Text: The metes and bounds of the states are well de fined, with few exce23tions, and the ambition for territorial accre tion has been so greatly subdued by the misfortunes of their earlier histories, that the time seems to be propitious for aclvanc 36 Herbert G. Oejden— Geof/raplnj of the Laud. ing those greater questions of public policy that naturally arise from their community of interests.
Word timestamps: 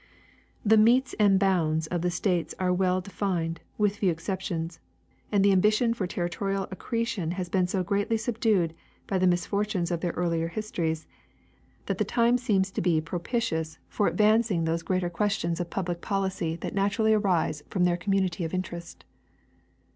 The 0.65 0.77
metes 0.79 1.13
and 1.19 1.37
bounds 1.37 1.85
of 1.85 2.01
the 2.01 2.09
states 2.09 2.55
are 2.57 2.73
well 2.73 3.01
de 3.01 3.11
fined, 3.11 3.59
with 3.77 3.97
few 3.97 4.11
exce23tions, 4.15 4.79
and 5.31 5.45
the 5.45 5.51
ambition 5.51 5.93
for 5.93 6.07
territorial 6.07 6.65
accre 6.73 7.05
tion 7.05 7.31
has 7.33 7.49
been 7.49 7.67
so 7.67 7.83
greatly 7.83 8.17
subdued 8.17 8.73
by 9.05 9.19
the 9.19 9.27
misfortunes 9.27 9.91
of 9.91 10.01
their 10.01 10.13
earlier 10.13 10.47
histories, 10.47 11.05
that 11.85 11.99
the 11.99 12.03
time 12.03 12.39
seems 12.39 12.71
to 12.71 12.81
be 12.81 12.99
propitious 12.99 13.77
for 13.89 14.07
aclvanc 14.07 14.09
36 14.09 14.09
Herbert 14.09 14.09
G. 14.09 14.09
Oejden— 14.09 14.11
Geof/raplnj 14.11 14.11
of 14.11 14.17
the 14.17 14.23
Laud. 14.23 14.57
ing 14.57 14.65
those 14.65 14.81
greater 14.81 15.09
questions 15.11 15.59
of 15.59 15.69
public 15.69 16.01
policy 16.01 16.55
that 16.55 16.73
naturally 16.73 17.13
arise 17.13 17.63
from 17.69 17.83
their 17.83 17.97
community 17.97 18.43
of 18.43 18.55
interests. 18.55 19.05